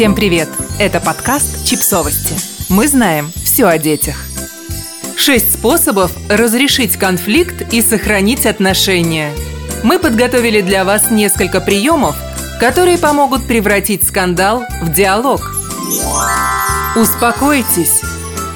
Всем 0.00 0.14
привет! 0.14 0.48
Это 0.78 0.98
подкаст 0.98 1.66
«Чипсовости». 1.66 2.34
Мы 2.70 2.88
знаем 2.88 3.30
все 3.44 3.66
о 3.66 3.76
детях. 3.76 4.16
Шесть 5.14 5.52
способов 5.52 6.10
разрешить 6.30 6.96
конфликт 6.96 7.70
и 7.70 7.82
сохранить 7.82 8.46
отношения. 8.46 9.34
Мы 9.82 9.98
подготовили 9.98 10.62
для 10.62 10.86
вас 10.86 11.10
несколько 11.10 11.60
приемов, 11.60 12.16
которые 12.58 12.96
помогут 12.96 13.46
превратить 13.46 14.08
скандал 14.08 14.64
в 14.80 14.90
диалог. 14.90 15.54
Успокойтесь. 16.96 18.00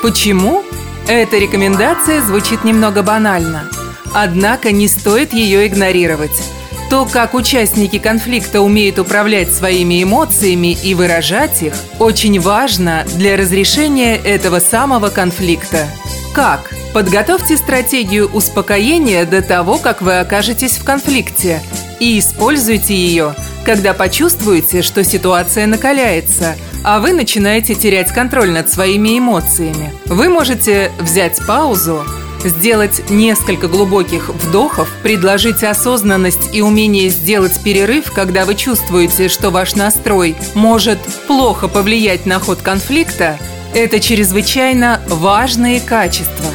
Почему? 0.00 0.64
Эта 1.06 1.36
рекомендация 1.36 2.22
звучит 2.22 2.64
немного 2.64 3.02
банально. 3.02 3.68
Однако 4.14 4.72
не 4.72 4.88
стоит 4.88 5.34
ее 5.34 5.66
игнорировать. 5.66 6.55
То, 6.88 7.04
как 7.04 7.34
участники 7.34 7.98
конфликта 7.98 8.60
умеют 8.60 9.00
управлять 9.00 9.52
своими 9.52 10.04
эмоциями 10.04 10.76
и 10.84 10.94
выражать 10.94 11.62
их, 11.62 11.74
очень 11.98 12.38
важно 12.38 13.04
для 13.16 13.36
разрешения 13.36 14.16
этого 14.16 14.60
самого 14.60 15.08
конфликта. 15.08 15.88
Как? 16.32 16.70
Подготовьте 16.94 17.56
стратегию 17.56 18.28
успокоения 18.28 19.24
до 19.26 19.42
того, 19.42 19.78
как 19.78 20.00
вы 20.00 20.20
окажетесь 20.20 20.78
в 20.78 20.84
конфликте, 20.84 21.60
и 21.98 22.18
используйте 22.20 22.94
ее, 22.94 23.34
когда 23.64 23.92
почувствуете, 23.92 24.82
что 24.82 25.02
ситуация 25.02 25.66
накаляется, 25.66 26.56
а 26.84 27.00
вы 27.00 27.12
начинаете 27.12 27.74
терять 27.74 28.12
контроль 28.12 28.50
над 28.50 28.70
своими 28.70 29.18
эмоциями. 29.18 29.92
Вы 30.04 30.28
можете 30.28 30.92
взять 31.00 31.44
паузу, 31.46 32.04
сделать 32.46 33.10
несколько 33.10 33.68
глубоких 33.68 34.28
вдохов, 34.28 34.88
предложить 35.02 35.62
осознанность 35.62 36.54
и 36.54 36.62
умение 36.62 37.08
сделать 37.10 37.60
перерыв, 37.62 38.12
когда 38.12 38.44
вы 38.44 38.54
чувствуете, 38.54 39.28
что 39.28 39.50
ваш 39.50 39.74
настрой 39.74 40.36
может 40.54 40.98
плохо 41.26 41.68
повлиять 41.68 42.26
на 42.26 42.38
ход 42.40 42.62
конфликта, 42.62 43.38
это 43.74 44.00
чрезвычайно 44.00 45.02
важные 45.08 45.80
качества. 45.80 46.46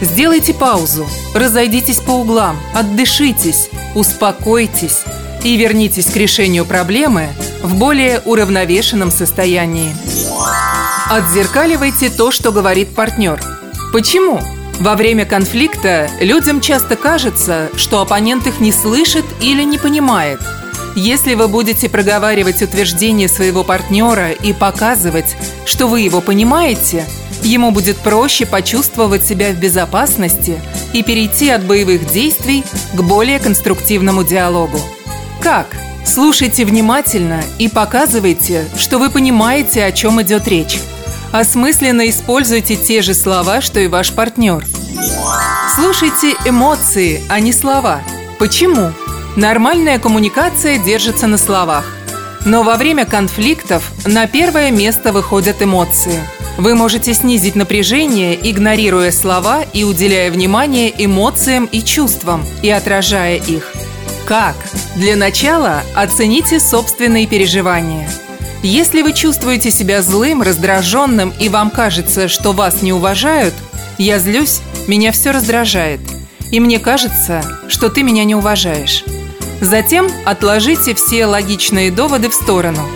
Сделайте 0.00 0.52
паузу, 0.52 1.06
разойдитесь 1.34 2.00
по 2.00 2.10
углам, 2.10 2.60
отдышитесь, 2.74 3.70
успокойтесь 3.94 5.04
и 5.42 5.56
вернитесь 5.56 6.06
к 6.06 6.16
решению 6.16 6.66
проблемы 6.66 7.28
в 7.62 7.76
более 7.76 8.20
уравновешенном 8.20 9.10
состоянии. 9.10 9.94
Отзеркаливайте 11.08 12.10
то, 12.10 12.30
что 12.30 12.52
говорит 12.52 12.94
партнер. 12.94 13.40
Почему? 13.92 14.40
Во 14.78 14.94
время 14.94 15.24
конфликта 15.24 16.10
людям 16.20 16.60
часто 16.60 16.96
кажется, 16.96 17.70
что 17.76 18.00
оппонент 18.00 18.46
их 18.46 18.60
не 18.60 18.72
слышит 18.72 19.24
или 19.40 19.62
не 19.62 19.78
понимает. 19.78 20.38
Если 20.94 21.34
вы 21.34 21.48
будете 21.48 21.88
проговаривать 21.88 22.62
утверждение 22.62 23.28
своего 23.28 23.64
партнера 23.64 24.30
и 24.30 24.52
показывать, 24.52 25.36
что 25.64 25.88
вы 25.88 26.00
его 26.02 26.20
понимаете, 26.20 27.06
ему 27.42 27.70
будет 27.70 27.96
проще 27.98 28.44
почувствовать 28.44 29.24
себя 29.24 29.52
в 29.52 29.56
безопасности 29.56 30.60
и 30.92 31.02
перейти 31.02 31.50
от 31.50 31.64
боевых 31.64 32.10
действий 32.10 32.62
к 32.94 33.00
более 33.00 33.38
конструктивному 33.38 34.24
диалогу. 34.24 34.80
Как? 35.42 35.66
Слушайте 36.04 36.64
внимательно 36.64 37.42
и 37.58 37.68
показывайте, 37.68 38.66
что 38.78 38.98
вы 38.98 39.10
понимаете, 39.10 39.84
о 39.84 39.92
чем 39.92 40.22
идет 40.22 40.46
речь. 40.46 40.78
Осмысленно 41.32 42.08
используйте 42.08 42.76
те 42.76 43.02
же 43.02 43.14
слова, 43.14 43.60
что 43.60 43.80
и 43.80 43.88
ваш 43.88 44.12
партнер. 44.12 44.64
Слушайте 45.74 46.34
эмоции, 46.44 47.22
а 47.28 47.40
не 47.40 47.52
слова. 47.52 48.00
Почему? 48.38 48.92
Нормальная 49.36 49.98
коммуникация 49.98 50.78
держится 50.78 51.26
на 51.26 51.36
словах. 51.36 51.84
Но 52.44 52.62
во 52.62 52.76
время 52.76 53.04
конфликтов 53.04 53.90
на 54.06 54.26
первое 54.26 54.70
место 54.70 55.12
выходят 55.12 55.60
эмоции. 55.60 56.18
Вы 56.56 56.74
можете 56.74 57.12
снизить 57.12 57.56
напряжение, 57.56 58.38
игнорируя 58.50 59.10
слова 59.10 59.62
и 59.74 59.84
уделяя 59.84 60.30
внимание 60.30 60.92
эмоциям 60.96 61.66
и 61.66 61.82
чувствам, 61.82 62.46
и 62.62 62.70
отражая 62.70 63.36
их. 63.36 63.74
Как? 64.24 64.56
Для 64.94 65.16
начала 65.16 65.82
оцените 65.94 66.58
собственные 66.58 67.26
переживания– 67.26 68.08
если 68.66 69.02
вы 69.02 69.12
чувствуете 69.12 69.70
себя 69.70 70.02
злым, 70.02 70.42
раздраженным 70.42 71.32
и 71.38 71.48
вам 71.48 71.70
кажется, 71.70 72.26
что 72.26 72.52
вас 72.52 72.82
не 72.82 72.92
уважают, 72.92 73.54
я 73.96 74.18
злюсь, 74.18 74.60
меня 74.88 75.12
все 75.12 75.30
раздражает. 75.30 76.00
И 76.50 76.58
мне 76.58 76.78
кажется, 76.78 77.42
что 77.68 77.88
ты 77.88 78.02
меня 78.02 78.24
не 78.24 78.34
уважаешь. 78.34 79.04
Затем 79.60 80.08
отложите 80.24 80.94
все 80.94 81.26
логичные 81.26 81.90
доводы 81.90 82.28
в 82.28 82.34
сторону. 82.34 82.86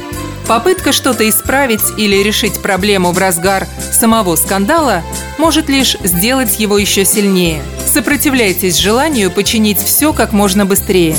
Попытка 0.46 0.90
что-то 0.92 1.28
исправить 1.28 1.96
или 1.96 2.16
решить 2.16 2.60
проблему 2.60 3.12
в 3.12 3.18
разгар 3.18 3.68
самого 3.92 4.34
скандала 4.34 5.02
может 5.38 5.68
лишь 5.68 5.96
сделать 6.02 6.58
его 6.58 6.76
еще 6.78 7.04
сильнее. 7.04 7.62
Сопротивляйтесь 7.86 8.76
желанию 8.76 9.30
починить 9.30 9.78
все 9.78 10.12
как 10.12 10.32
можно 10.32 10.66
быстрее. 10.66 11.16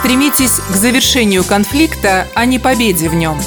Стремитесь 0.00 0.60
к 0.70 0.76
завершению 0.76 1.44
конфликта, 1.44 2.26
а 2.34 2.46
не 2.46 2.58
победе 2.58 3.10
в 3.10 3.14
нем. 3.14 3.38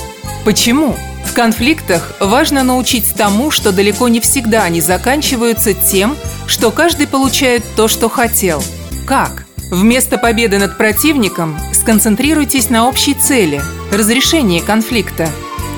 Почему? 0.46 0.96
В 1.26 1.34
конфликтах 1.34 2.14
важно 2.20 2.62
научить 2.62 3.16
тому, 3.16 3.50
что 3.50 3.72
далеко 3.72 4.08
не 4.08 4.20
всегда 4.20 4.62
они 4.62 4.80
заканчиваются 4.80 5.74
тем, 5.74 6.16
что 6.46 6.70
каждый 6.70 7.08
получает 7.08 7.64
то, 7.76 7.88
что 7.88 8.08
хотел. 8.08 8.64
Как? 9.08 9.46
Вместо 9.72 10.20
победы 10.20 10.60
над 10.60 10.78
противником 10.78 11.60
сконцентрируйтесь 11.74 12.70
на 12.70 12.88
общей 12.88 13.16
цели– 13.16 13.60
разрешении 13.92 14.60
конфликта. 14.60 15.32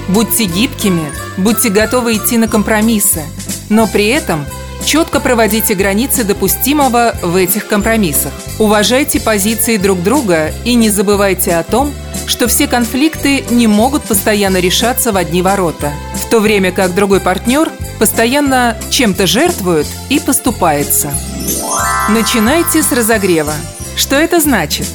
Будьте 0.10 0.44
гибкими, 0.44 1.10
будьте 1.38 1.70
готовы 1.70 2.18
идти 2.18 2.38
на 2.38 2.50
компромиссы, 2.50 3.24
но 3.70 3.88
при 3.88 4.08
этом– 4.08 4.46
Четко 4.86 5.20
проводите 5.20 5.74
границы 5.74 6.24
допустимого 6.24 7.16
в 7.24 7.36
этих 7.36 7.68
компромиссах. 7.68 8.32
Уважайте 8.60 9.20
позиции 9.20 9.78
друг 9.78 10.04
друга 10.04 10.52
и 10.64 10.76
не 10.76 10.92
забывайте 10.92 11.56
о 11.56 11.64
том, 11.64 11.92
что 12.28 12.48
все 12.48 12.68
конфликты 12.68 13.44
не 13.50 13.66
могут 13.66 14.04
постоянно 14.04 14.58
решаться 14.58 15.12
в 15.12 15.18
одни 15.18 15.42
ворота, 15.42 15.92
в 16.14 16.30
то 16.30 16.40
время 16.40 16.72
как 16.72 16.94
другой 16.94 17.20
партнер 17.20 17.72
постоянно 17.98 18.78
чем-то 18.92 19.26
жертвует 19.26 19.88
и 20.10 20.20
поступается. 20.20 21.12
Начинайте 22.10 22.84
с 22.84 22.92
разогрева. 22.92 23.54
Что 23.96 24.16
это 24.16 24.40
значит? 24.40 24.88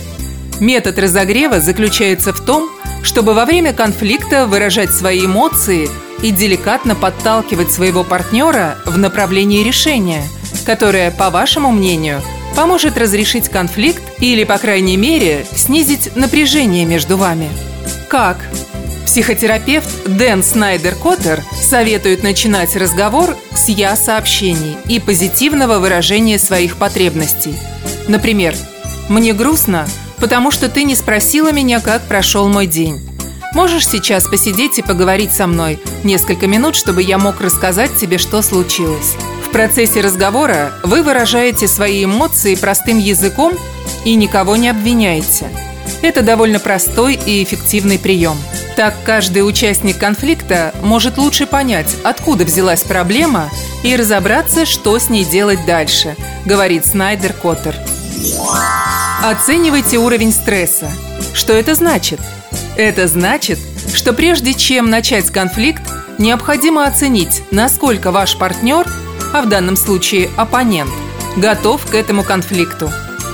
Метод 0.61 0.99
разогрева 1.01 1.61
заключается 1.61 2.33
в 2.33 2.41
том, 2.41 2.71
чтобы 3.03 3.35
во 3.35 3.45
время 3.45 3.73
конфликта 3.73 4.47
выражать 4.47 4.93
свои 4.93 5.25
эмоции 5.25 5.89
и 6.23 6.31
деликатно 6.31 6.95
подталкивать 6.95 7.73
своего 7.73 8.05
партнера 8.05 8.79
в 8.87 8.99
направлении 8.99 9.65
решения, 9.65 10.25
которое, 10.65 11.11
по 11.11 11.31
вашему 11.31 11.71
мнению, 11.71 12.23
поможет 12.55 12.99
разрешить 12.99 13.49
конфликт 13.49 14.03
или, 14.21 14.45
по 14.45 14.59
крайней 14.59 14.97
мере, 14.97 15.47
снизить 15.55 16.15
напряжение 16.17 16.85
между 16.85 17.17
вами. 17.17 17.49
Как? 18.09 18.39
Психотерапевт 19.07 19.89
Дэн 20.07 20.45
Снайдер 20.45 20.95
Коттер 20.95 21.43
советует 21.53 22.23
начинать 22.23 22.77
разговор 22.77 23.37
с 23.55 23.69
«я-сообщений» 23.69 24.77
и 24.87 25.01
позитивного 25.01 25.79
выражения 25.79 26.39
своих 26.39 26.77
потребностей. 26.77 27.55
Например, 28.07 28.55
«Мне 29.09 29.33
грустно, 29.33 29.89
потому 30.19 30.53
что 30.53 30.69
ты 30.69 30.85
не 30.85 30.95
спросила 30.95 31.51
меня, 31.51 31.81
как 31.81 32.03
прошел 32.03 32.49
мой 32.49 32.67
день. 32.67 33.01
Можешь 33.53 33.87
сейчас 33.87 34.29
посидеть 34.29 34.79
и 34.79 34.83
поговорить 34.83 35.33
со 35.33 35.47
мной 35.47 35.81
несколько 36.05 36.47
минут, 36.47 36.77
чтобы 36.77 37.03
я 37.03 37.19
мог 37.19 37.41
рассказать 37.41 37.97
тебе, 37.97 38.19
что 38.19 38.43
случилось. 38.43 39.17
В 39.45 39.51
процессе 39.51 40.01
разговора 40.01 40.73
вы 40.85 41.03
выражаете 41.03 41.67
свои 41.67 42.05
эмоции 42.05 42.55
простым 42.55 42.99
языком 42.99 43.53
и 44.05 44.15
никого 44.15 44.57
не 44.57 44.69
обвиняете. 44.69 45.49
Это 46.03 46.23
довольно 46.23 46.61
простой 46.61 47.15
и 47.15 47.43
эффективный 47.43 47.99
прием. 47.99 48.39
Так 48.77 48.95
каждый 49.05 49.41
участник 49.41 49.99
конфликта 49.99 50.73
может 50.81 51.19
лучше 51.19 51.47
понять, 51.47 51.97
откуда 52.05 52.45
взялась 52.45 52.83
проблема 52.83 53.51
и 53.83 53.97
разобраться, 53.97 54.65
что 54.65 54.99
с 54.99 55.11
ней 55.11 55.25
делать 55.25 55.67
дальше, 55.67 56.17
говорит 56.47 56.87
Снайдер 56.87 57.33
Коттер. 57.33 57.75
Оценивайте 59.23 59.99
уровень 59.99 60.33
стресса. 60.33 60.91
Что 61.35 61.53
это 61.53 61.75
значит? 61.75 62.21
Это 62.81 63.09
значит, 63.09 63.59
что 63.93 64.15
прежде 64.15 64.55
чем 64.55 64.89
начать 64.89 65.31
конфликт, 65.31 65.83
необходимо 66.17 66.87
оценить, 66.87 67.43
насколько 67.51 68.11
ваш 68.11 68.39
партнер, 68.39 68.91
а 69.35 69.43
в 69.43 69.51
данном 69.51 69.77
случае 69.77 70.31
оппонент, 70.39 70.91
готов 71.37 71.85
к 71.85 71.95
этому 71.95 72.25
конфликту. 72.25 72.91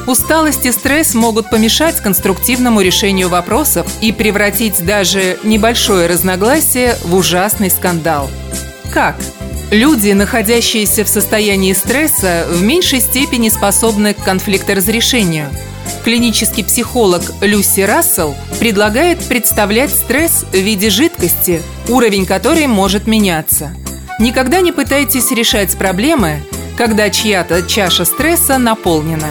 Усталость 0.08 0.66
и 0.66 0.72
стресс 0.72 1.14
могут 1.14 1.48
помешать 1.48 2.00
конструктивному 2.00 2.80
решению 2.80 3.28
вопросов 3.28 3.86
и 4.00 4.10
превратить 4.10 4.84
даже 4.84 5.38
небольшое 5.44 6.08
разногласие 6.08 6.96
в 7.04 7.14
ужасный 7.14 7.70
скандал. 7.70 8.28
Как? 8.92 9.14
Люди, 9.70 10.10
находящиеся 10.10 11.04
в 11.04 11.08
состоянии 11.08 11.72
стресса, 11.72 12.48
в 12.50 12.62
меньшей 12.62 13.00
степени 13.00 13.48
способны 13.48 14.12
к 14.12 14.24
конфликторазрешению– 14.24 15.50
Клинический 16.06 16.62
психолог 16.62 17.20
Люси 17.40 17.80
Рассел 17.80 18.36
предлагает 18.60 19.18
представлять 19.24 19.90
стресс 19.90 20.44
в 20.52 20.54
виде 20.54 20.88
жидкости, 20.88 21.60
уровень 21.88 22.26
которой 22.26 22.68
может 22.68 23.08
меняться. 23.08 23.74
Никогда 24.20 24.60
не 24.60 24.70
пытайтесь 24.70 25.32
решать 25.32 25.76
проблемы, 25.76 26.44
когда 26.78 27.10
чья-то 27.10 27.62
чаша 27.62 28.04
стресса 28.04 28.56
наполнена. 28.56 29.26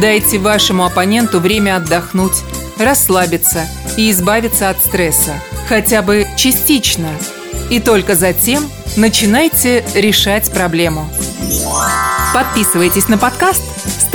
Дайте 0.00 0.38
вашему 0.38 0.84
оппоненту 0.84 1.40
время 1.40 1.74
отдохнуть, 1.74 2.40
расслабиться 2.78 3.66
и 3.96 4.12
избавиться 4.12 4.70
от 4.70 4.78
стресса, 4.78 5.32
хотя 5.68 6.02
бы 6.02 6.28
частично. 6.36 7.08
И 7.68 7.80
только 7.80 8.14
затем 8.14 8.62
начинайте 8.96 9.84
решать 9.92 10.52
проблему. 10.52 11.10
Подписывайтесь 12.32 13.08
на 13.08 13.18
подкаст, 13.18 13.62